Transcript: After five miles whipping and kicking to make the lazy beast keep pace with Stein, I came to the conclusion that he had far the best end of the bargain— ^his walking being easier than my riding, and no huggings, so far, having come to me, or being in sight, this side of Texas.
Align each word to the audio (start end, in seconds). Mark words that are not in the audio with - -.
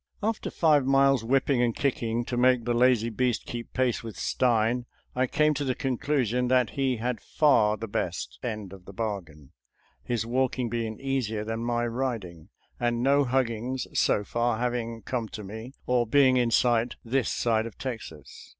After 0.23 0.49
five 0.49 0.83
miles 0.83 1.23
whipping 1.23 1.61
and 1.61 1.75
kicking 1.75 2.25
to 2.25 2.35
make 2.35 2.65
the 2.65 2.73
lazy 2.73 3.11
beast 3.11 3.45
keep 3.45 3.71
pace 3.71 4.01
with 4.01 4.17
Stein, 4.17 4.87
I 5.15 5.27
came 5.27 5.53
to 5.53 5.63
the 5.63 5.75
conclusion 5.75 6.47
that 6.47 6.71
he 6.71 6.97
had 6.97 7.21
far 7.21 7.77
the 7.77 7.87
best 7.87 8.39
end 8.41 8.73
of 8.73 8.85
the 8.85 8.93
bargain— 8.93 9.51
^his 10.09 10.25
walking 10.25 10.69
being 10.69 10.99
easier 10.99 11.43
than 11.45 11.63
my 11.63 11.85
riding, 11.85 12.49
and 12.79 13.03
no 13.03 13.25
huggings, 13.25 13.85
so 13.93 14.23
far, 14.23 14.57
having 14.57 15.03
come 15.03 15.29
to 15.29 15.43
me, 15.43 15.75
or 15.85 16.07
being 16.07 16.35
in 16.35 16.49
sight, 16.49 16.95
this 17.05 17.29
side 17.29 17.67
of 17.67 17.77
Texas. 17.77 18.49